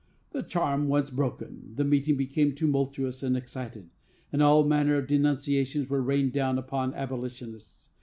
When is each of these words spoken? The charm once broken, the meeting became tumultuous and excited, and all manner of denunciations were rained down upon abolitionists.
The 0.31 0.41
charm 0.41 0.87
once 0.87 1.11
broken, 1.11 1.73
the 1.75 1.83
meeting 1.83 2.17
became 2.17 2.55
tumultuous 2.55 3.21
and 3.21 3.37
excited, 3.37 3.91
and 4.33 4.41
all 4.41 4.63
manner 4.63 4.95
of 4.97 5.05
denunciations 5.05 5.91
were 5.91 6.01
rained 6.01 6.33
down 6.33 6.57
upon 6.57 6.95
abolitionists. 6.95 7.91